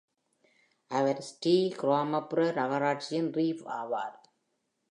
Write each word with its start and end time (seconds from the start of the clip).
அவர் 0.91 1.21
ஸ்டீ 1.21 1.73
கிராமப்புற 1.79 2.51
நகராட்சியின் 2.51 3.31
ரீவ் 3.31 3.63
ஆவார். 3.65 4.17